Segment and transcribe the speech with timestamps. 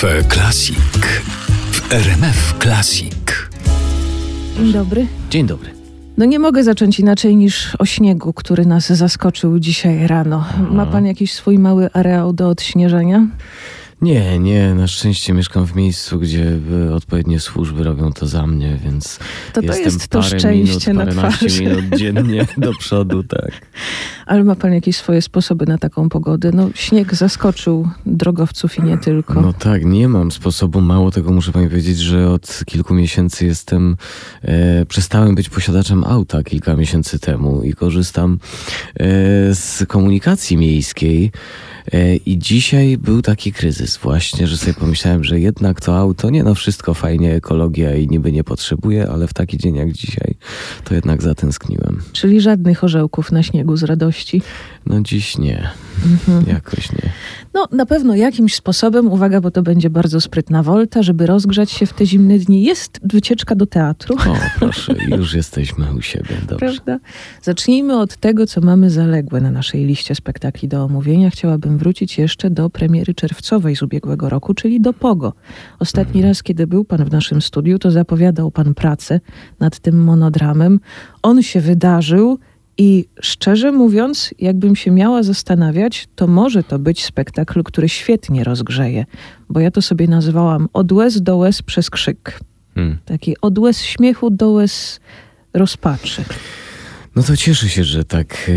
[0.00, 0.78] Cafe Classic
[1.72, 3.48] w RMF Classic.
[4.56, 5.06] Dzień dobry.
[5.30, 5.70] Dzień dobry.
[6.16, 10.44] No nie mogę zacząć inaczej niż o śniegu, który nas zaskoczył dzisiaj rano.
[10.70, 13.26] Ma pan jakiś swój mały areał do odśnieżania?
[14.02, 16.58] Nie, nie, na szczęście mieszkam w miejscu, gdzie
[16.88, 19.18] y, odpowiednie służby robią to za mnie, więc
[19.52, 21.60] To to jest to szczęście minut, na twarzy.
[21.62, 23.50] minut dziennie do przodu, tak.
[24.26, 26.50] Ale ma pan jakieś swoje sposoby na taką pogodę?
[26.54, 29.40] No śnieg zaskoczył drogowców i nie tylko.
[29.40, 30.80] No tak, nie mam sposobu.
[30.80, 33.96] Mało tego muszę pani powiedzieć, że od kilku miesięcy jestem,
[34.42, 38.38] e, przestałem być posiadaczem auta kilka miesięcy temu i korzystam
[38.94, 39.04] e,
[39.54, 41.32] z komunikacji miejskiej.
[41.92, 46.42] E, I dzisiaj był taki kryzys właśnie, że sobie pomyślałem, że jednak to auto, nie
[46.42, 50.34] no wszystko fajnie, ekologia i niby nie potrzebuje, ale w taki dzień jak dzisiaj,
[50.84, 52.02] to jednak zatęskniłem.
[52.12, 54.42] Czyli żadnych orzełków na śniegu z radości.
[54.86, 55.70] No dziś nie,
[56.04, 56.44] Mhm.
[56.54, 57.10] jakoś nie.
[57.54, 61.86] No na pewno jakimś sposobem, uwaga, bo to będzie bardzo sprytna wolta, żeby rozgrzać się
[61.86, 64.14] w te zimne dni, jest wycieczka do teatru.
[64.14, 66.56] O, proszę, już jesteśmy u siebie, dobrze.
[66.66, 66.98] Prawda?
[67.42, 71.30] Zacznijmy od tego, co mamy zaległe na naszej liście spektakli do omówienia.
[71.30, 75.32] Chciałabym wrócić jeszcze do premiery czerwcowej z ubiegłego roku, czyli do Pogo.
[75.78, 79.20] Ostatni raz, kiedy był pan w naszym studiu, to zapowiadał pan pracę
[79.60, 80.80] nad tym monodramem.
[81.22, 82.38] On się wydarzył
[82.78, 89.04] i szczerze mówiąc, jakbym się miała zastanawiać, to może to być spektakl, który świetnie rozgrzeje,
[89.48, 92.40] bo ja to sobie nazwałam od łez do łez przez krzyk.
[92.74, 92.98] Hmm.
[93.04, 95.00] Taki od łez śmiechu do łez
[95.54, 96.24] rozpaczy.
[97.16, 98.50] No to cieszę się, że tak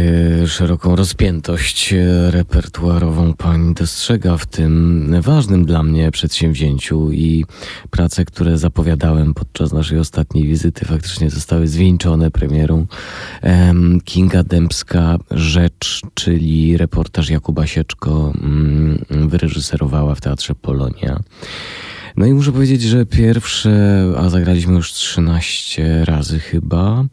[0.44, 7.46] e, szeroką rozpiętość e, repertuarową pani dostrzega w tym ważnym dla mnie przedsięwzięciu i
[7.90, 12.88] prace, które zapowiadałem podczas naszej ostatniej wizyty faktycznie zostały zwieńczone premierą.
[13.42, 21.20] Em, Kinga Dębska Rzecz, czyli reportaż Jakuba Sieczko mm, wyreżyserowała w Teatrze Polonia.
[22.20, 27.06] No i muszę powiedzieć, że pierwsze, a zagraliśmy już 13 razy chyba,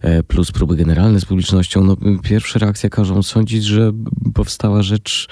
[0.00, 3.92] e, plus próby generalne z publicznością, no pierwsze reakcje każą sądzić, że
[4.34, 5.28] powstała rzecz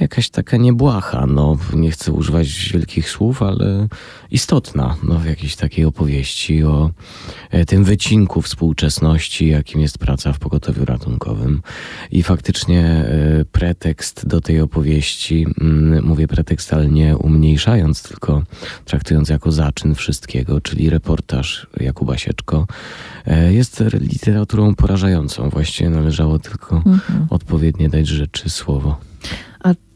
[0.00, 3.88] jakaś taka niebłaha, no nie chcę używać wielkich słów, ale
[4.30, 6.90] istotna, no w jakiejś takiej opowieści o
[7.50, 11.62] e, tym wycinku współczesności, jakim jest praca w pogotowiu ratunkowym.
[12.10, 18.42] I faktycznie e, pretekst do tej opowieści, mm, mówię pretekst, ale nie umniejszając, tylko
[18.84, 22.66] traktując jako zaczyn wszystkiego, czyli reportaż Jakuba Sieczko,
[23.26, 25.50] e, jest literaturą porażającą.
[25.50, 27.26] Właściwie należało tylko Mhm.
[27.30, 28.96] odpowiednie dać rzeczy słowo.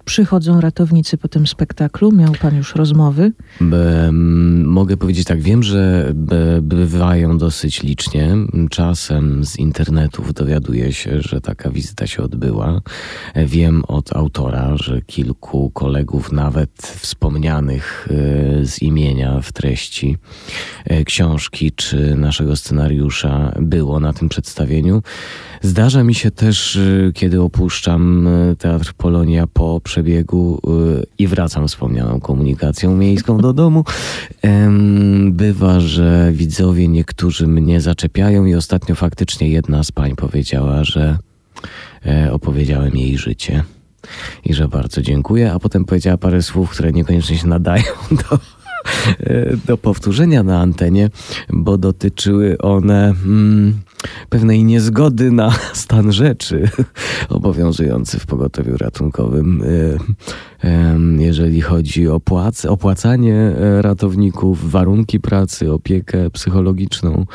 [0.09, 2.13] Przychodzą ratownicy po tym spektaklu?
[2.13, 3.33] Miał pan już rozmowy?
[3.61, 8.29] B- m, mogę powiedzieć tak, wiem, że b- bywają dosyć licznie.
[8.71, 12.81] Czasem z internetów dowiaduję się, że taka wizyta się odbyła.
[13.35, 16.71] E, Wiem od autora, że kilku kolegów, nawet
[17.01, 20.17] wspomnianych e, z imienia w treści
[20.85, 25.03] e, książki czy naszego scenariusza, było na tym przedstawieniu.
[25.63, 26.79] Zdarza mi się też,
[27.15, 30.61] kiedy opuszczam Teatr Polonia po przebiegu
[31.01, 33.85] y, i wracam wspomnianą komunikacją miejską do domu,
[35.31, 41.19] bywa, że widzowie niektórzy mnie zaczepiają i ostatnio faktycznie jedna z pań powiedziała, że
[42.07, 43.65] e, opowiedziałem jej życie
[44.45, 47.85] i że bardzo dziękuję, a potem powiedziała parę słów, które niekoniecznie się nadają
[48.31, 48.39] do,
[49.21, 51.11] e, do powtórzenia na antenie,
[51.51, 53.81] bo dotyczyły one mm,
[54.29, 56.69] pewnej niezgody na stan rzeczy
[57.29, 59.63] obowiązujący w pogotowiu ratunkowym.
[59.63, 59.99] E,
[61.19, 67.27] Jeżeli chodzi o płac, opłacanie e, ratowników, warunki pracy, opiekę psychologiczną,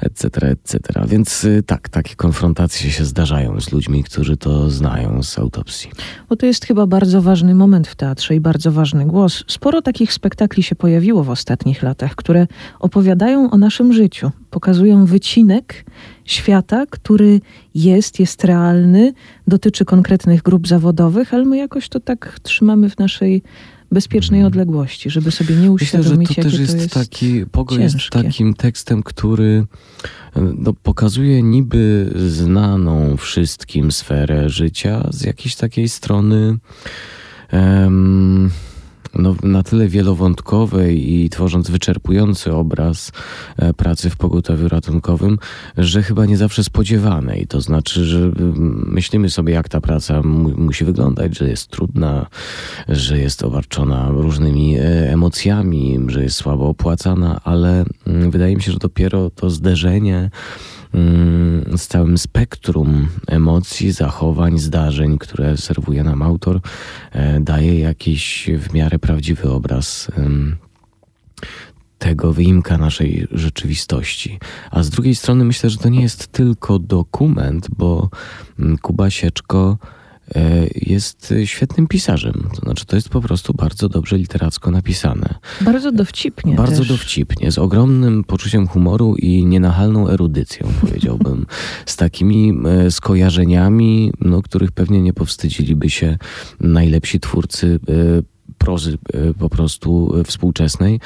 [0.00, 0.78] etc., etc.
[1.08, 5.90] Więc y, tak, takie konfrontacje się zdarzają z ludźmi, którzy to znają z autopsji.
[6.28, 9.44] Bo to jest chyba bardzo ważny moment w teatrze i bardzo ważny głos.
[9.46, 12.46] Sporo takich spektakli się pojawiło w ostatnich latach, które
[12.80, 15.84] opowiadają o naszym życiu, pokazują wycinek
[16.24, 17.40] świata, który
[17.74, 19.12] jest, jest realny,
[19.46, 23.42] dotyczy konkretnych grup zawodowych, ale my jakoś to tak trzymamy w naszej
[23.92, 25.72] bezpiecznej odległości, żeby sobie nie Mhm.
[25.80, 29.66] Myślę, że uświadomić, to też jest, to jest taki, Pogo jest takim tekstem, który
[30.36, 36.58] e, no, pokazuje niby znaną wszystkim sferę życia z jakiejś takiej strony
[37.50, 38.50] em,
[39.18, 43.12] no, na tyle wielowątkowej i tworząc wyczerpujący obraz
[43.56, 45.38] e, pracy w pogotowiu ratunkowym,
[45.78, 47.46] że chyba nie zawsze spodziewanej.
[47.46, 48.30] To znaczy, że
[48.86, 52.26] myślimy sobie, jak ta praca mu, musi wyglądać, że jest trudna,
[52.88, 58.78] że jest obarczona różnymi e, emocjami, że jest słabo opłacana, ale wydaje mi się, że
[58.78, 60.30] dopiero to zderzenie
[61.76, 66.60] z całym spektrum emocji, zachowań, zdarzeń, które serwuje nam autor,
[67.12, 70.10] e, daje jakiś w miarę prawdziwy obraz
[71.98, 74.38] tego wyimka naszej rzeczywistości.
[74.70, 78.10] A z drugiej strony myślę, że to nie jest tylko dokument, bo
[78.58, 79.78] mm, Kuba Sieczko
[80.74, 82.48] jest świetnym pisarzem.
[82.54, 85.34] To znaczy, to jest po prostu bardzo dobrze literacko napisane.
[85.60, 86.54] Bardzo dowcipnie.
[86.54, 86.88] Bardzo też.
[86.88, 91.46] dowcipnie, z ogromnym poczuciem humoru i nienachalną erudycją, powiedziałbym.
[91.86, 92.54] z takimi
[92.86, 96.18] e, skojarzeniami, no, których pewnie nie powstydziliby się
[96.60, 98.35] najlepsi twórcy e,
[98.66, 101.00] prozy e, po prostu e, współczesnej.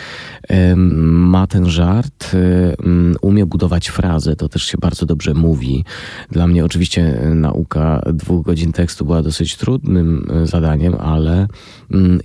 [0.97, 5.85] Ma ten żart, e, umie budować frazę, to też się bardzo dobrze mówi.
[6.31, 11.47] Dla mnie oczywiście nauka dwóch godzin tekstu była dosyć trudnym zadaniem, ale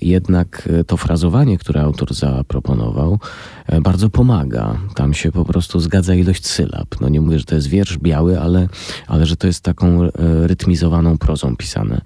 [0.02, 3.20] jednak to frazowanie, które autor zaproponował,
[3.82, 4.78] bardzo pomaga.
[4.96, 7.02] Tam się po prostu zgadza ilość sylab.
[7.02, 8.68] No nie mówię, że to jest wiersz biały, ale,
[9.08, 10.10] ale że to jest taką
[10.44, 12.02] rytmizowaną prozą pisane.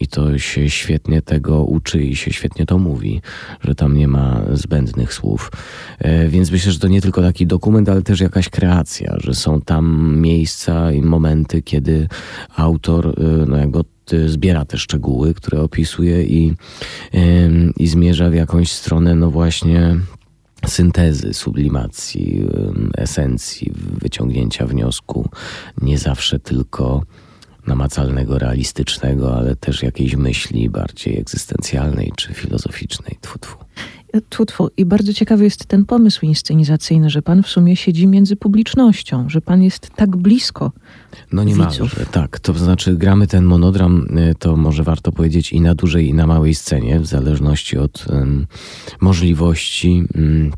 [0.00, 3.20] I to się świetnie tego uczy i się świetnie to mówi,
[3.60, 5.50] że tam nie ma zbędnych słów.
[5.98, 9.60] E, więc myślę, że to nie tylko taki dokument, ale też jakaś kreacja, że są
[9.60, 12.08] tam miejsca i momenty, kiedy
[12.56, 13.78] autor e, no jakby
[14.26, 16.54] zbiera te szczegóły, które opisuje i,
[17.76, 19.96] i zmierza w jakąś stronę, no właśnie
[20.66, 22.46] syntezy, sublimacji,
[22.96, 25.28] esencji, wyciągnięcia wniosku,
[25.82, 27.02] nie zawsze tylko
[27.66, 33.18] namacalnego, realistycznego, ale też jakiejś myśli bardziej egzystencjalnej czy filozoficznej.
[33.20, 33.56] Tfu, tfu.
[34.28, 34.68] Tfu, tfu.
[34.76, 39.40] I bardzo ciekawy jest ten pomysł inscenizacyjny, że pan w sumie siedzi między publicznością, że
[39.40, 40.72] pan jest tak blisko
[41.32, 42.40] No niemalże, tak.
[42.40, 46.26] To znaczy gramy ten monodram, y, to może warto powiedzieć i na dużej i na
[46.26, 48.46] małej scenie, w zależności od um,
[49.00, 50.52] możliwości um,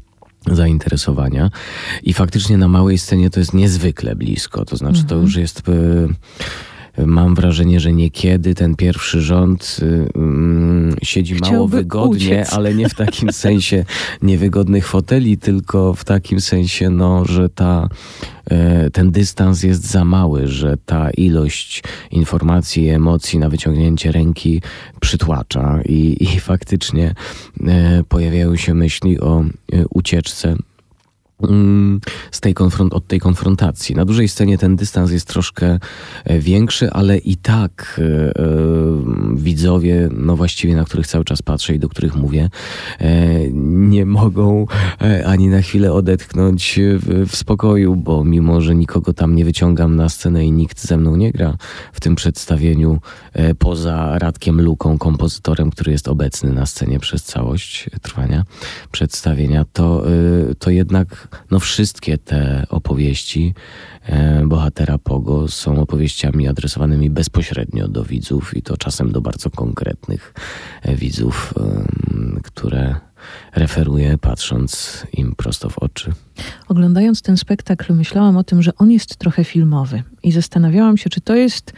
[0.47, 1.51] zainteresowania.
[2.03, 4.65] I faktycznie na małej scenie to jest niezwykle blisko.
[4.65, 5.23] To znaczy, to mhm.
[5.23, 5.63] już jest...
[7.07, 12.53] Mam wrażenie, że niekiedy ten pierwszy rząd y, mm, siedzi Chciałby mało wygodnie, uciec.
[12.53, 13.85] ale nie w takim sensie
[14.23, 17.89] niewygodnych foteli, tylko w takim sensie, no, że ta,
[18.51, 24.63] e, ten dystans jest za mały, że ta ilość informacji i emocji na wyciągnięcie ręki
[25.01, 27.15] przytłacza i, i faktycznie
[27.67, 30.57] e, pojawiają się myśli o e, ucieczce
[32.31, 33.95] z tej konfront- od tej konfrontacji.
[33.95, 35.79] Na dużej scenie ten dystans jest troszkę
[36.25, 38.33] e, większy, ale i tak e,
[39.35, 42.51] widzowie, no właściwie na których cały czas patrzę i do których mówię,
[42.99, 44.67] e, nie mogą
[45.01, 49.97] e, ani na chwilę odetchnąć w, w, spokoju, bo mimo, że nikogo tam nie wyciągam
[49.97, 51.57] na scenę i nikt ze mną nie gra
[51.93, 53.01] w tym przedstawieniu,
[53.33, 58.45] e, poza Radkiem Luką, kompozytorem, który jest obecny na scenie przez całość trwania
[58.93, 63.55] przedstawienia, to, e, to jednak no wszystkie te opowieści
[64.07, 70.35] e, bohatera Pogo są opowieściami adresowanymi bezpośrednio do widzów i to czasem do bardzo konkretnych
[70.83, 71.55] e, widzów,
[72.43, 72.95] które
[73.55, 76.13] referuje patrząc im prosto w oczy.
[76.69, 81.21] Oglądając ten spektakl myślałam o tym, że on jest trochę filmowy i zastanawiałam się, czy
[81.21, 81.73] to jest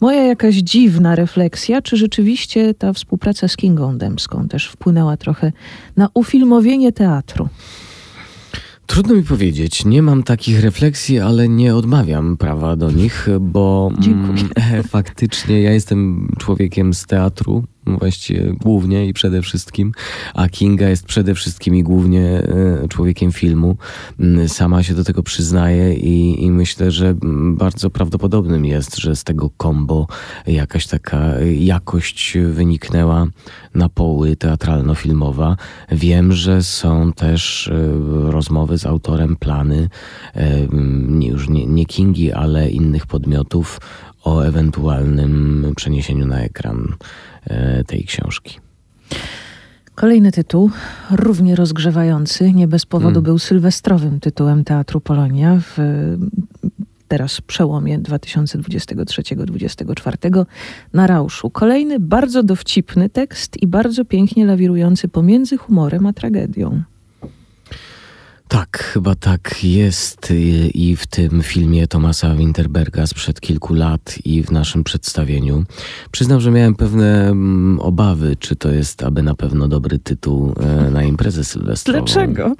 [0.00, 5.52] moja jakaś dziwna refleksja, czy rzeczywiście ta współpraca z Kingą Dębską też wpłynęła trochę
[5.96, 7.48] na ufilmowienie teatru.
[8.86, 9.84] Trudno mi powiedzieć.
[9.84, 14.48] Nie mam takich refleksji, ale nie odmawiam prawa do nich, bo mm,
[14.88, 19.92] faktycznie ja jestem człowiekiem z teatru, właściwie głównie i przede wszystkim,
[20.34, 23.76] a Kinga jest przede wszystkim i głównie e, człowiekiem filmu.
[24.20, 27.14] Mm, sama się do tego przyznaje i, i myślę, że
[27.52, 30.06] bardzo prawdopodobnym jest, że z tego kombo
[30.46, 33.26] jakaś taka jakość wyniknęła
[33.74, 35.56] na poły teatralno-filmowa.
[35.92, 37.72] Wiem, że są też e,
[38.30, 39.88] rozmowy z autorem, plany,
[40.34, 40.60] e,
[41.20, 43.80] już nie, nie Kingi, ale innych podmiotów
[44.26, 46.94] o ewentualnym przeniesieniu na ekran
[47.44, 48.58] e, tej książki.
[49.94, 50.70] Kolejny tytuł,
[51.10, 53.24] równie rozgrzewający, nie bez powodu hmm.
[53.24, 55.78] był sylwestrowym tytułem Teatru Polonia w
[57.08, 60.46] teraz przełomie 2023-2024
[60.92, 61.50] na Rauszu.
[61.50, 66.82] Kolejny bardzo dowcipny tekst i bardzo pięknie lawirujący pomiędzy humorem a tragedią.
[68.48, 70.32] Tak, chyba tak jest
[70.74, 75.64] i w tym filmie Tomasa Winterberga sprzed kilku lat i w naszym przedstawieniu.
[76.10, 80.90] Przyznam, że miałem pewne mm, obawy, czy to jest aby na pewno dobry tytuł e,
[80.90, 82.04] na imprezę sylwestrową.
[82.04, 82.54] Dlaczego?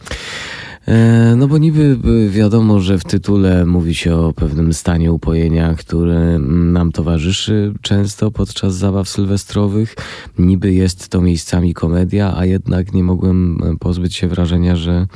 [0.87, 1.99] E, no bo niby
[2.31, 8.75] wiadomo, że w tytule mówi się o pewnym stanie upojenia, które nam towarzyszy często podczas
[8.75, 9.97] zabaw sylwestrowych.
[10.38, 15.07] Niby jest to miejscami komedia, a jednak nie mogłem pozbyć się wrażenia, że,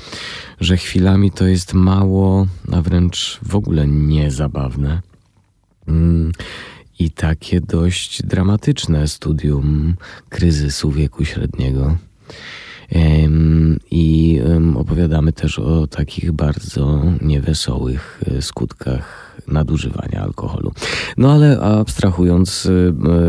[0.61, 5.00] że chwilami to jest mało, a wręcz w ogóle niezabawne.
[5.89, 6.33] Mm,
[6.99, 9.95] I takie dość dramatyczne studium
[10.29, 11.97] kryzysu wieku średniego.
[13.91, 14.41] I
[14.77, 20.73] opowiadamy też o takich bardzo niewesołych e, skutkach nadużywania alkoholu.
[21.17, 22.69] No ale abstrahując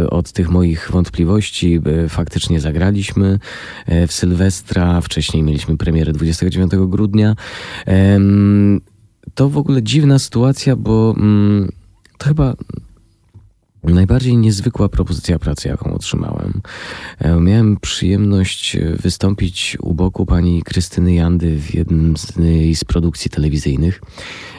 [0.03, 3.39] e, od tych moich wątpliwości, e, faktycznie zagraliśmy
[4.07, 7.35] w Sylwestra, wcześniej mieliśmy premierę 29 grudnia.
[9.33, 11.69] To w ogóle dziwna sytuacja, bo mm,
[12.17, 12.55] to chyba
[13.83, 16.61] Najbardziej niezwykła propozycja pracy, jaką otrzymałem.
[17.41, 22.33] E, miałem przyjemność wystąpić u boku pani Krystyny Jandy w jednym z,
[22.79, 24.01] z produkcji telewizyjnych.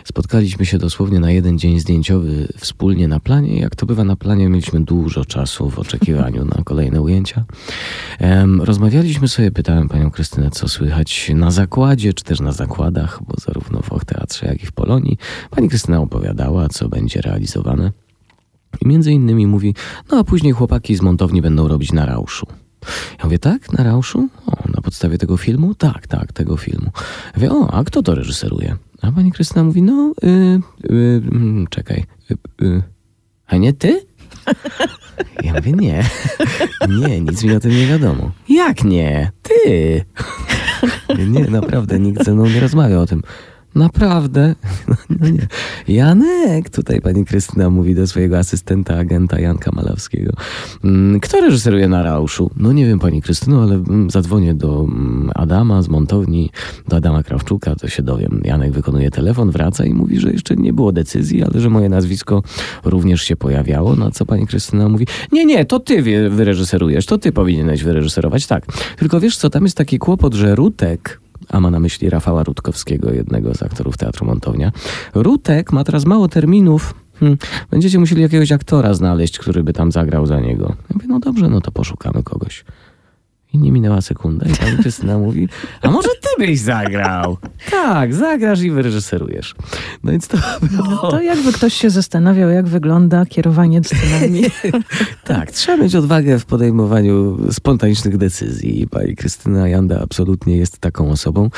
[0.05, 3.61] Spotkaliśmy się dosłownie na jeden dzień zdjęciowy wspólnie na planie.
[3.61, 7.45] Jak to bywa na planie, mieliśmy dużo czasu w oczekiwaniu na kolejne ujęcia.
[8.59, 13.83] Rozmawialiśmy sobie, pytałem panią Krystynę, co słychać na zakładzie, czy też na zakładach, bo zarówno
[13.83, 15.19] w Och Teatrze, jak i w Polonii.
[15.51, 17.93] Pani Krystyna opowiadała, co będzie realizowane.
[18.81, 19.75] I między innymi mówi,
[20.11, 22.47] no a później chłopaki z montowni będą robić na rauszu.
[23.19, 24.29] Ja mówię, tak, na rauszu?
[24.47, 25.75] O, na podstawie tego filmu?
[25.75, 26.91] Tak, tak, tego filmu.
[27.25, 28.77] Ja mówię, o, a kto to reżyseruje?
[29.03, 30.27] A pani Krystyna mówi, no, y,
[30.91, 32.83] y, mm, czekaj, y, y,
[33.47, 34.07] a nie ty?
[35.43, 36.05] Ja mówię, nie,
[36.89, 38.31] nie, nic mi o tym nie wiadomo.
[38.49, 39.31] Jak nie?
[39.43, 40.05] Ty!
[41.29, 43.23] Nie, naprawdę, nikt ze mną nie rozmawia o tym.
[43.75, 44.55] Naprawdę?
[44.89, 45.47] No, no nie.
[45.89, 50.33] Janek, tutaj pani Krystyna mówi do swojego asystenta, agenta Janka Malawskiego.
[50.85, 52.51] Mm, kto reżyseruje na Rauszu?
[52.57, 56.51] No nie wiem pani Krystyno, ale mm, zadzwonię do mm, Adama z montowni,
[56.89, 58.41] do Adama Krawczuka, to się dowiem.
[58.45, 62.43] Janek wykonuje telefon, wraca i mówi, że jeszcze nie było decyzji, ale że moje nazwisko
[62.85, 63.97] również się pojawiało.
[63.97, 68.47] Na co pani Krystyna mówi, nie, nie, to ty wyreżyserujesz, to ty powinieneś wyreżyserować.
[68.47, 71.22] Tak, tylko wiesz co, tam jest taki kłopot, że Rutek
[71.53, 74.73] a ma na myśli Rafała Rutkowskiego, jednego z aktorów Teatru Montownia.
[75.15, 76.95] Rutek ma teraz mało terminów.
[77.21, 77.39] Hmm,
[77.71, 80.65] będziecie musieli jakiegoś aktora znaleźć, który by tam zagrał za niego.
[80.91, 82.65] Ja mówię, no dobrze, no to poszukamy kogoś.
[83.53, 85.49] I nie minęła sekunda i pani Krystyna mówi,
[85.83, 87.37] a może ty byś zagrał?
[87.71, 89.55] Tak, zagrasz i wyreżyserujesz.
[90.05, 90.89] No więc to było...
[90.91, 94.43] No to jakby ktoś się zastanawiał, jak wygląda kierowanie scenami.
[95.25, 98.83] tak, trzeba mieć odwagę w podejmowaniu spontanicznych decyzji.
[98.83, 101.51] I pani Krystyna Janda absolutnie jest taką osobą.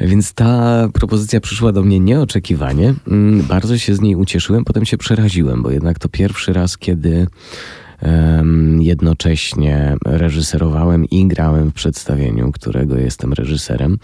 [0.00, 2.94] Więc ta propozycja przyszła do mnie nieoczekiwanie.
[3.08, 7.26] Mm, bardzo się z niej ucieszyłem, potem się przeraziłem, bo jednak to pierwszy raz, kiedy
[8.80, 13.98] jednocześnie reżyserowałem i grałem w przedstawieniu, którego jestem reżyserem.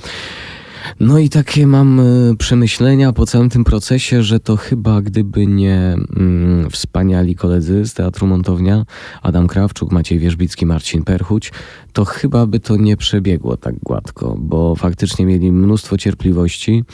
[1.00, 5.97] No i takie mam e, przemyślenia po całym tym procesie, że to chyba gdyby nie
[6.16, 8.85] mm, wspaniali koledzy z Teatru Montownia,
[9.23, 11.52] Adam Krawczuk, Maciej Wierzbicki, Marcin Perchuć,
[11.93, 16.85] to chyba by to nie przebiegło tak gładko, bo faktycznie mieli mnóstwo cierpliwości,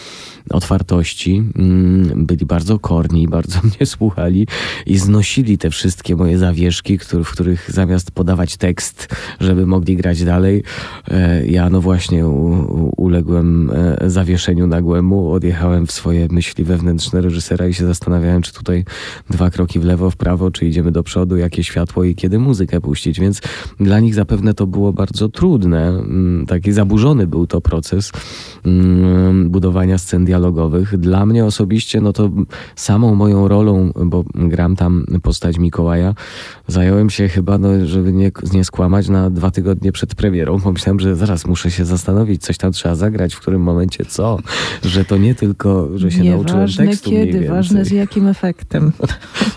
[0.51, 4.47] otwartości, mm, byli bardzo korni, bardzo mnie słuchali
[4.87, 10.63] i znosili te wszystkie moje zawieszki, w których zamiast podawać tekst, żeby mogli grać dalej,
[11.11, 12.27] e, ja no właśnie
[12.97, 18.85] uległem e, zawieszeniu nagłemu, odjechałem w swoje myśli wewnętrzne reżysera i się zastanawiałem, czy tutaj
[19.31, 22.81] dwa kroki w lewo, w prawo, czy idziemy do przodu, jakie światło i kiedy muzykę
[22.81, 23.41] puścić, więc
[23.81, 25.89] dla nich zapewne to było bardzo trudne.
[25.89, 28.13] Mm, taki zaburzony był to proces
[28.65, 30.99] mm, budowania scen dialogowych.
[30.99, 32.31] Dla mnie osobiście, no to
[32.77, 36.15] samą moją rolą, bo gram tam postać Mikołaja,
[36.67, 40.61] zająłem się chyba, no, żeby nie, nie skłamać, na dwa tygodnie przed premierą.
[40.61, 44.39] Pomyślałem, że zaraz muszę się zastanowić, coś tam trzeba zagrać, w którym momencie co.
[44.85, 48.93] Że to nie tylko, że się nie nauczyłem ważne tekstu kiedy, ważne z jakim efektem.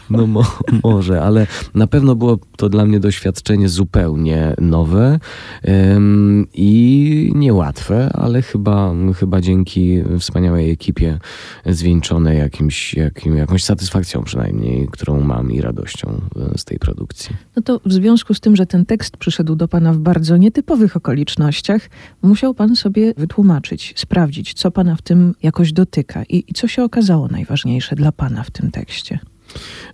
[0.09, 0.43] No mo
[0.83, 5.19] może, ale na pewno było to dla mnie doświadczenie zupełnie nowe
[5.67, 11.19] ym, i niełatwe, ale chyba, chyba dzięki wspaniałej ekipie
[11.65, 16.21] zwieńczone jakimś, jakim, jakąś satysfakcją przynajmniej, którą mam i radością
[16.53, 17.35] e, z tej produkcji.
[17.55, 20.95] No to w związku z tym, że ten tekst przyszedł do Pana w bardzo nietypowych
[20.95, 21.89] okolicznościach,
[22.21, 26.83] musiał Pan sobie wytłumaczyć, sprawdzić, co Pana w tym jakoś dotyka i, i co się
[26.83, 29.19] okazało najważniejsze dla Pana w tym tekście.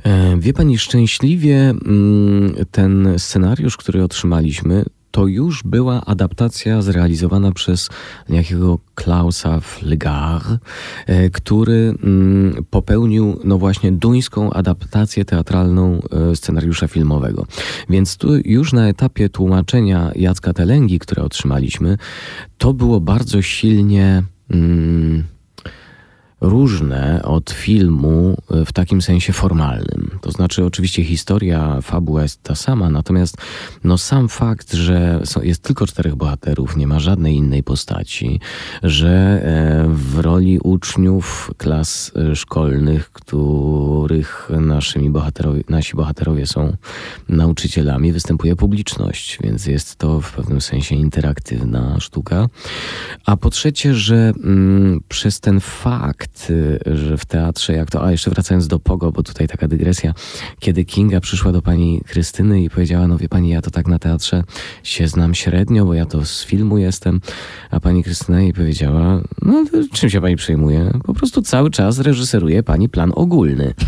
[0.03, 7.89] E, wie pani, szczęśliwie mm, ten scenariusz, który otrzymaliśmy, to już była adaptacja zrealizowana przez
[8.29, 10.41] jakiego Klausa Flegar,
[11.05, 15.99] e, który mm, popełnił no właśnie duńską adaptację teatralną
[16.31, 17.45] e, scenariusza filmowego.
[17.89, 21.97] Więc tu już na etapie tłumaczenia Jacka Telęgi, które otrzymaliśmy,
[22.57, 25.23] to było bardzo silnie Mm,
[26.41, 30.19] różne od filmu w takim sensie formalnym.
[30.21, 33.37] To znaczy, oczywiście, historia, fabuła jest ta sama, natomiast
[33.83, 38.39] no, sam fakt, że jest tylko czterech bohaterów, nie ma żadnej innej postaci,
[38.83, 46.77] że e, w roli uczniów klas e, szkolnych, których naszymi bohaterowie, nasi bohaterowie są
[47.29, 52.47] nauczycielami, występuje publiczność, więc jest to w pewnym sensie interaktywna sztuka.
[53.25, 56.53] A po trzecie, że mm, przez ten fakt, fakt,
[56.85, 60.13] że w teatrze, jak to, a jeszcze wracając do Pogo, bo tutaj taka dygresja,
[60.59, 63.99] kiedy Kinga przyszła do pani Krystyny i powiedziała, no wie pani, ja to tak na
[63.99, 64.43] teatrze
[64.83, 67.21] się znam średnio, bo ja to z filmu jestem,
[67.71, 70.91] a pani Krystyna jej powiedziała, no czym się pani przejmuje?
[71.05, 73.73] Po prostu cały czas reżyseruje pani plan ogólny.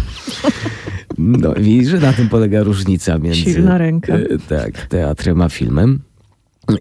[1.18, 3.42] No i że na tym polega różnica między...
[3.42, 4.14] Silna ręka.
[4.14, 6.00] E, tak, teatrem a filmem.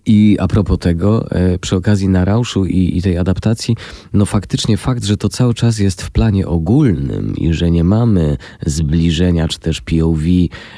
[0.07, 3.77] I a propos tego, e, przy okazji Narauszu i, i tej adaptacji,
[4.13, 8.37] no faktycznie fakt, że to cały czas jest w planie ogólnym i że nie mamy
[8.67, 10.23] zbliżenia, czy też POV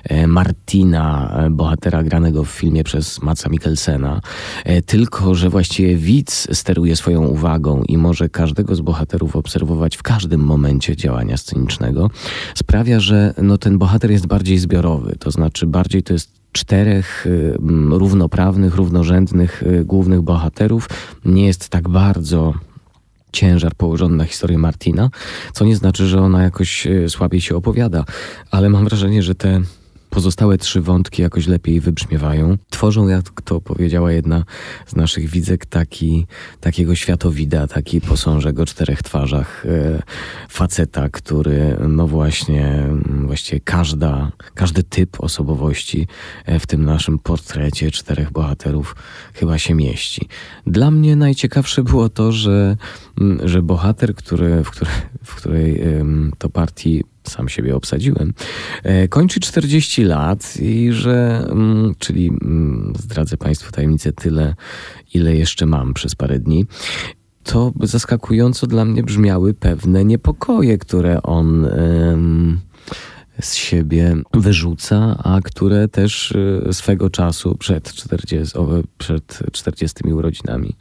[0.04, 4.21] e, Martina, e, bohatera granego w filmie przez Matsa Mikkelsena,
[4.87, 10.40] tylko że właściwie widz steruje swoją uwagą i może każdego z bohaterów obserwować w każdym
[10.40, 12.11] momencie działania scenicznego,
[12.54, 17.57] sprawia, że no, ten bohater jest bardziej zbiorowy, to znaczy bardziej to jest czterech y,
[17.91, 20.89] równoprawnych, równorzędnych y, głównych bohaterów.
[21.25, 22.55] Nie jest tak bardzo
[23.33, 25.11] ciężar położony na historię Martina,
[25.53, 28.05] co nie znaczy, że ona jakoś y, słabiej się opowiada,
[28.51, 29.61] ale mam wrażenie, że te
[30.14, 32.56] pozostałe trzy wątki jakoś lepiej wybrzmiewają.
[32.71, 34.44] Tworzą, jak to powiedziała jedna
[34.87, 36.26] z naszych widzek, taki,
[36.61, 40.02] takiego światowida, taki posążek o czterech twarzach e,
[40.49, 42.87] faceta, który no właśnie,
[43.26, 46.06] właściwie każda, każdy typ osobowości
[46.47, 48.97] e, w tym naszym portrecie czterech bohaterów
[49.35, 50.28] chyba się mieści.
[50.66, 52.76] Dla mnie najciekawsze było to, że,
[53.44, 54.94] że bohater, który, w, której,
[55.25, 55.83] w której
[56.38, 58.33] to partii sam siebie obsadziłem,
[58.83, 64.54] e, kończy 40 lat i że, mm, czyli mm, zdradzę Państwu tajemnicę tyle,
[65.14, 66.66] ile jeszcze mam przez parę dni,
[67.43, 71.66] to zaskakująco dla mnie brzmiały pewne niepokoje, które on
[73.41, 78.59] z siebie wyrzuca, a które też y, swego czasu przed 40,
[78.99, 80.76] przed 40 urodzinami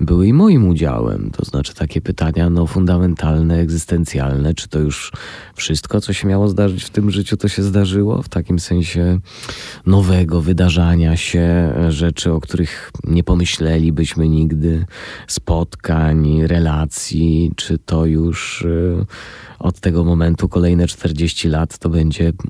[0.00, 1.30] były i moim udziałem.
[1.30, 5.12] To znaczy takie pytania no, fundamentalne, egzystencjalne, czy to już
[5.54, 8.22] wszystko, co się miało zdarzyć w tym życiu, to się zdarzyło?
[8.22, 9.18] W takim sensie
[9.86, 14.86] nowego wydarzania się, rzeczy, o których nie pomyślelibyśmy nigdy,
[15.26, 19.06] spotkań, relacji, czy to już y,
[19.58, 21.97] od tego momentu kolejne 40 lat to będzie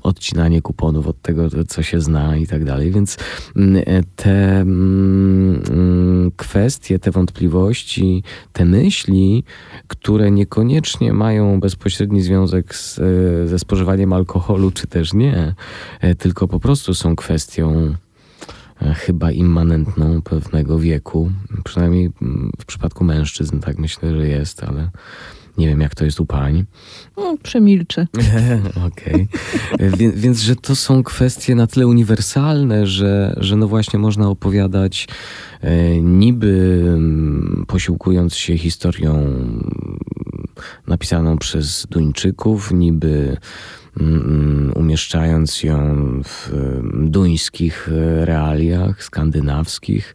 [0.03, 2.91] odcinanie kuponów od tego, co się zna i tak dalej.
[2.91, 3.17] Więc
[3.55, 3.83] mm,
[4.15, 9.43] te mm, mm, kwestie, te wątpliwości, te myśli,
[9.87, 12.95] które niekoniecznie mają bezpośredni związek z,
[13.49, 15.55] ze spożywaniem alkoholu, czy też nie,
[16.01, 17.95] e, tylko po prostu są kwestią
[18.81, 21.31] e, chyba immanentną pewnego wieku.
[21.63, 22.11] Przynajmniej
[22.59, 24.89] w przypadku mężczyzn tak myślę, że jest, ale
[25.57, 26.65] nie wiem, jak to jest u pań.
[27.17, 28.07] No, przemilczę.
[28.87, 29.27] Okej.
[29.73, 29.91] Okay.
[29.97, 35.07] Wie, więc, że to są kwestie na tyle uniwersalne, że, że no właśnie można opowiadać
[35.61, 39.35] e, niby m, posiłkując się historią
[40.87, 43.37] napisaną przez Duńczyków, niby
[43.99, 46.51] mm, umieszczając ją w
[46.93, 47.89] duńskich
[48.21, 50.13] realiach, skandynawskich,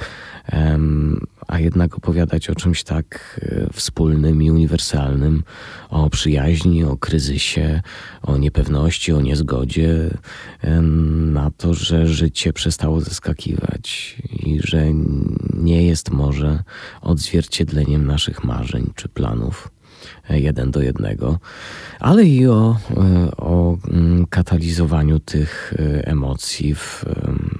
[1.48, 5.42] a jednak opowiadać o czymś tak e, wspólnym i uniwersalnym,
[5.90, 7.82] o przyjaźni, o kryzysie,
[8.22, 10.10] o niepewności, o niezgodzie,
[11.32, 14.84] na to, że życie przestało zaskakiwać i że
[15.54, 16.62] nie jest może
[17.00, 19.70] odzwierciedleniem naszych marzeń czy planów
[20.30, 21.38] e, jeden do jednego,
[22.00, 27.04] ale i o, e, o mm, katalizowaniu tych emocji w,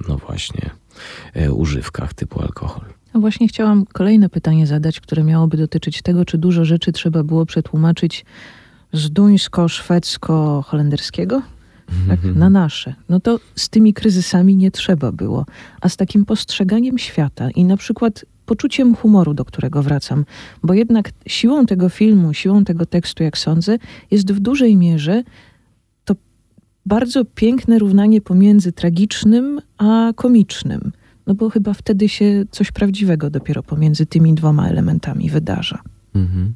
[0.07, 0.69] no właśnie,
[1.51, 2.85] używkach typu alkohol.
[3.13, 7.45] No właśnie chciałam kolejne pytanie zadać, które miałoby dotyczyć tego, czy dużo rzeczy trzeba było
[7.45, 8.25] przetłumaczyć
[8.93, 11.41] z duńsko-szwedzko-holenderskiego
[12.07, 12.93] tak, na nasze.
[13.09, 15.45] No to z tymi kryzysami nie trzeba było.
[15.81, 20.25] A z takim postrzeganiem świata i na przykład poczuciem humoru, do którego wracam,
[20.63, 23.77] bo jednak siłą tego filmu, siłą tego tekstu, jak sądzę,
[24.11, 25.23] jest w dużej mierze
[26.85, 30.91] bardzo piękne równanie pomiędzy tragicznym a komicznym.
[31.27, 35.81] No bo chyba wtedy się coś prawdziwego dopiero pomiędzy tymi dwoma elementami wydarza.
[36.15, 36.53] Mhm.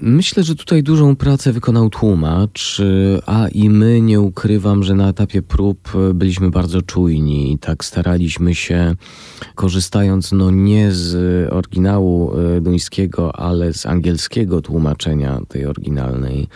[0.00, 2.82] Myślę, że tutaj dużą pracę wykonał tłumacz,
[3.26, 8.54] a i my nie ukrywam, że na etapie prób byliśmy bardzo czujni i tak staraliśmy
[8.54, 8.94] się,
[9.54, 11.14] korzystając no nie z
[11.52, 16.48] oryginału e, duńskiego, ale z angielskiego tłumaczenia tej oryginalnej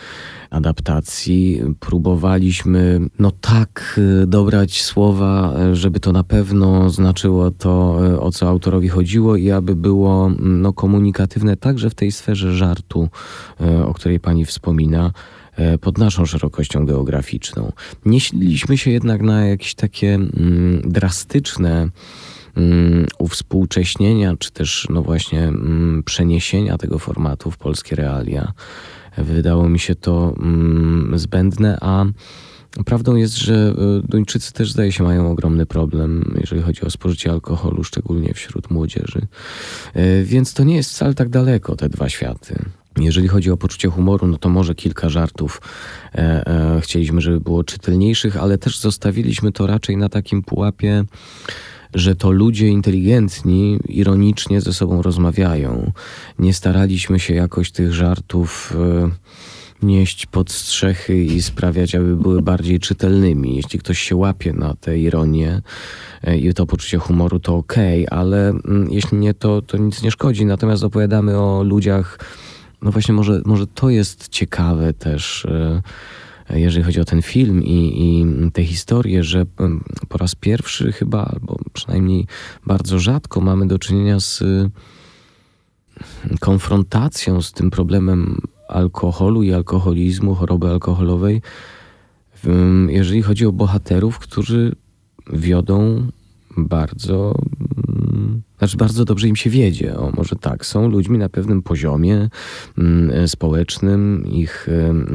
[0.49, 8.31] adaptacji, próbowaliśmy no tak e, dobrać słowa, e, żeby to na pewno znaczyło to, o
[8.31, 12.78] co autorowi chodziło i aby było no, komunikatywne także w tej sferze żartu
[13.61, 15.11] e, o której pani wspomina,
[15.55, 17.71] e, pod naszą szerokością geograficzną.
[18.05, 21.89] Nie sililiśmy się jednak na jakieś takie mm, drastyczne
[22.55, 28.53] mm, uwspółcześnienia, czy też no właśnie mm, przeniesienia tego formatu w polskie realia.
[29.17, 30.35] Wydało mi się to
[31.13, 32.05] zbędne, a
[32.85, 37.31] Prawdą jest, że e, Duńczycy też zdaje się mają ogromny problem, jeżeli chodzi o spożycie
[37.31, 39.27] alkoholu, szczególnie wśród młodzieży.
[40.23, 42.55] Więc to nie jest wcale tak daleko, te dwa światy.
[42.99, 45.61] Jeżeli chodzi o poczucie humoru, no to może kilka żartów
[46.15, 51.03] e, e, chcieliśmy, żeby było czytelniejszych, ale też zostawiliśmy to raczej na takim pułapie,
[51.93, 55.91] że to ludzie inteligentni ironicznie ze sobą rozmawiają.
[56.39, 59.09] Nie staraliśmy się jakoś tych żartów e,
[59.83, 63.55] nieść pod strzechy i sprawiać, aby były bardziej czytelnymi.
[63.55, 65.61] Jeśli ktoś się łapie na tę ironię
[66.23, 70.03] e, i to poczucie humoru, to okej, okay, ale mm, jeśli nie, to, to nic
[70.03, 70.45] nie szkodzi.
[70.45, 72.19] Natomiast opowiadamy o ludziach
[72.81, 75.45] no właśnie może, może to jest ciekawe też,
[76.49, 79.45] e, jeżeli chodzi o ten film i, i tę historię, że
[80.09, 82.27] po raz pierwszy chyba, albo przynajmniej
[82.65, 84.43] bardzo rzadko mamy do czynienia z
[86.39, 91.41] konfrontacją z tym problemem alkoholu i alkoholizmu, choroby alkoholowej,
[92.87, 94.75] jeżeli chodzi o bohaterów, którzy
[95.33, 96.07] wiodą
[96.57, 97.35] bardzo
[98.57, 99.97] znaczy bardzo dobrze im się wiedzie.
[99.97, 102.29] O, może tak, są ludźmi na pewnym poziomie
[102.77, 104.67] mm, społecznym, ich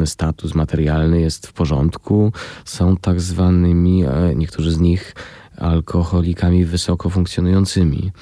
[0.05, 2.33] status materialny jest w porządku,
[2.65, 5.15] są tak zwanymi, e, niektórzy z nich
[5.57, 8.13] alkoholikami wysoko funkcjonującymi.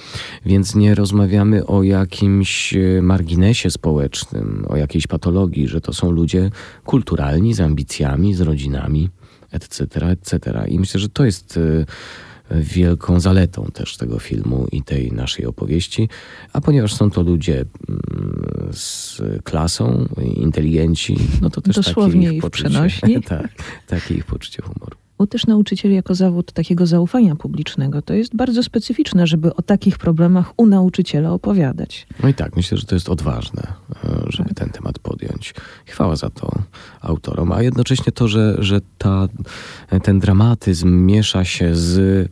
[0.47, 6.51] Więc nie rozmawiamy o jakimś e, marginesie społecznym, o jakiejś patologii, że to są ludzie
[6.85, 9.11] kulturalni, z ambicjami, z rodzinami,
[9.51, 10.64] etc., etc.
[10.68, 11.87] I myślę, że to jest e,
[12.61, 16.09] wielką zaletą też tego filmu i tej naszej opowieści,
[16.53, 22.42] a ponieważ są to ludzie mm, z klasą, inteligenci, no to też Dosłownie takie ich
[22.42, 23.49] poczucie, tak,
[23.87, 25.02] takie ich poczucie humoru.
[25.22, 29.98] Bo też nauczyciel jako zawód takiego zaufania publicznego to jest bardzo specyficzne, żeby o takich
[29.98, 32.06] problemach u nauczyciela opowiadać.
[32.22, 33.62] No i tak, myślę, że to jest odważne,
[34.04, 35.54] e, żeby ten temat podjąć.
[35.87, 36.52] Chwała za to
[37.00, 39.28] autorom, a jednocześnie to, że, że ta,
[40.02, 42.28] ten dramatyzm miesza się z,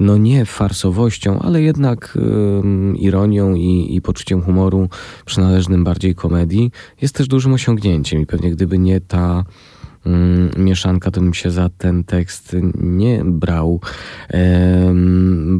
[0.00, 4.88] no nie farsowością, ale jednak um, ironią i, i poczuciem humoru
[5.24, 6.70] przynależnym bardziej komedii,
[7.02, 9.79] jest też dużym osiągnięciem i pewnie gdyby nie ta Mm,
[10.56, 13.80] mieszanka, to bym się za ten tekst nie brał,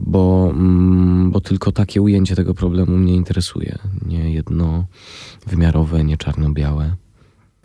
[0.01, 3.79] bo, mm, bo tylko takie ujęcie tego problemu mnie interesuje.
[4.07, 6.97] Nie jednowymiarowe, nie czarno-białe.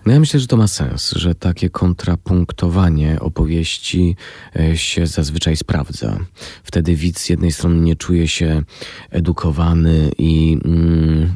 [0.06, 4.16] No ja myślę, że to ma sens, że takie kontrapunktowanie opowieści
[4.56, 6.18] e, się zazwyczaj sprawdza.
[6.64, 8.64] Wtedy widz z jednej strony nie czuje się
[9.10, 11.36] edukowany i mm,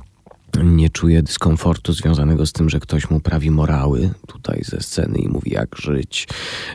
[0.64, 5.28] nie czuje dyskomfortu związanego z tym, że ktoś mu prawi morały tutaj ze sceny i
[5.28, 6.28] mówi jak żyć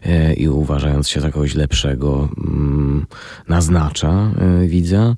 [0.02, 3.06] e, i uważając się za kogoś lepszego mm,
[3.48, 5.16] naznacza e, widza.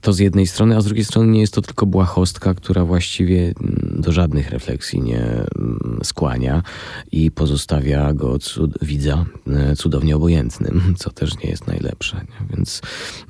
[0.00, 3.42] To z jednej strony, a z drugiej strony nie jest to tylko błahostka, która właściwie
[3.42, 6.62] mm, do żadnych refleksji nie mm, skłania
[7.12, 12.20] i pozostawia go cud widza e, cudownie obojętnym, co też nie jest najlepsze.
[12.50, 12.80] Więc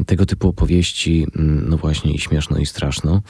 [0.06, 1.26] tego typu opowieści,
[1.68, 3.22] no właśnie i śmieszno i straszno,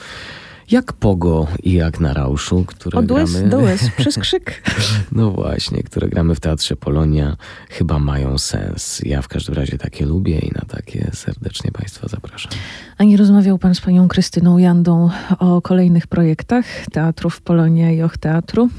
[0.73, 3.49] jak Pogo i jak na Rauszu, które Od łez gramy...
[3.49, 4.63] do łez, przez krzyk.
[5.11, 7.37] no właśnie, które gramy w Teatrze Polonia,
[7.69, 9.01] chyba mają sens.
[9.05, 12.51] Ja w każdym razie takie lubię i na takie serdecznie Państwa zapraszam.
[12.97, 15.09] A nie rozmawiał Pan z Panią Krystyną Jandą
[15.39, 18.69] o kolejnych projektach Teatrów Polonia i Och Teatru?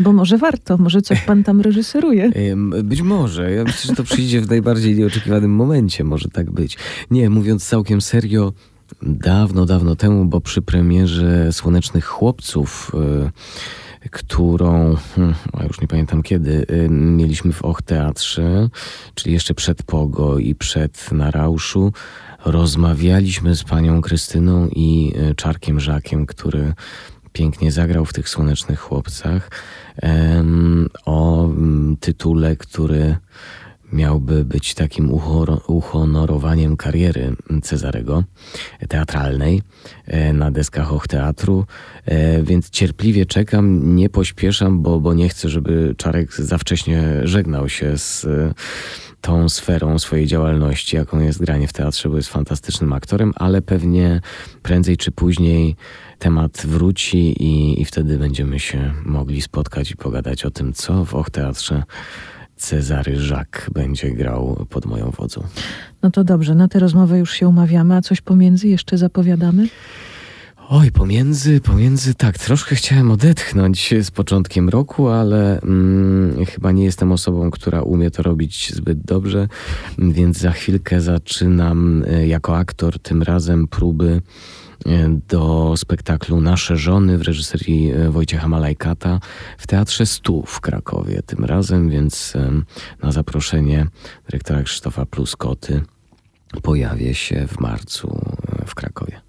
[0.00, 2.30] Bo może warto, może coś pan tam reżyseruje.
[2.84, 3.52] Być może.
[3.52, 6.04] Ja myślę, że to przyjdzie w najbardziej nieoczekiwanym momencie.
[6.04, 6.78] Może tak być.
[7.10, 8.52] Nie, mówiąc całkiem serio,
[9.02, 12.92] dawno, dawno temu, bo przy premierze Słonecznych Chłopców,
[14.04, 18.68] y, którą, hmm, a już nie pamiętam kiedy, y, mieliśmy w Och Teatrze,
[19.14, 21.92] czyli jeszcze przed Pogo i przed Narauszu,
[22.44, 26.74] rozmawialiśmy z panią Krystyną i y, Czarkiem Żakiem, który
[27.32, 29.50] pięknie zagrał w tych Słonecznych Chłopcach,
[31.04, 33.16] o mm, tytule, który
[33.94, 35.10] miałby być takim
[35.66, 38.24] uhonorowaniem kariery Cezarego
[38.88, 39.62] teatralnej
[40.06, 41.66] e, na deskach Och Teatru,
[42.04, 47.68] e, więc cierpliwie czekam, nie pośpieszam, bo, bo nie chcę, żeby Czarek za wcześnie żegnał
[47.68, 48.26] się z
[49.24, 54.20] tą sferą swojej działalności, jaką jest granie w teatrze, bo jest fantastycznym aktorem, ale pewnie
[54.62, 55.76] prędzej czy później
[56.18, 61.14] temat wróci i, i wtedy będziemy się mogli spotkać i pogadać o tym, co w
[61.14, 61.82] Och Teatrze
[62.56, 65.44] Cezary Żak będzie grał pod moją wodzą.
[66.02, 69.68] No to dobrze, na tę rozmowę już się umawiamy, a coś pomiędzy jeszcze zapowiadamy?
[70.68, 77.12] Oj, pomiędzy, pomiędzy, tak, troszkę chciałem odetchnąć z początkiem roku, ale mm, chyba nie jestem
[77.12, 79.48] osobą, która umie to robić zbyt dobrze,
[79.98, 84.22] więc za chwilkę zaczynam e, jako aktor, tym razem próby
[84.86, 89.20] e, do spektaklu Nasze Żony w reżyserii e, Wojciecha Malajkata
[89.58, 92.32] w Teatrze Stu w Krakowie tym razem, więc
[93.02, 93.86] na zaproszenie
[94.26, 95.82] dyrektora Krzysztofa Pluskoty
[96.62, 98.20] pojawię się w marcu
[98.66, 99.23] w Krakowie.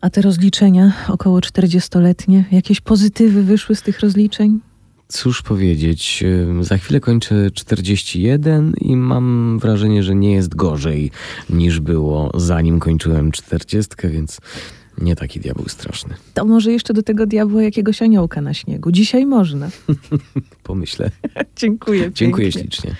[0.00, 4.60] A te rozliczenia około 40-letnie, jakieś pozytywy wyszły z tych rozliczeń?
[5.08, 6.24] Cóż powiedzieć,
[6.60, 11.10] za chwilę kończę 41 i mam wrażenie, że nie jest gorzej
[11.50, 14.40] niż było zanim kończyłem 40, więc
[14.98, 16.14] nie taki diabeł straszny.
[16.34, 18.92] To może jeszcze do tego diabła jakiegoś aniołka na śniegu.
[18.92, 19.68] Dzisiaj można.
[20.62, 21.10] Pomyślę.
[21.56, 22.10] Dziękuję.
[22.14, 22.62] Dziękuję pięknie.
[22.62, 22.96] ślicznie.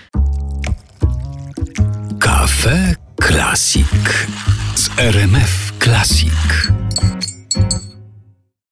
[2.19, 4.27] Kafe Klasik
[4.75, 6.71] z RMF Klasik.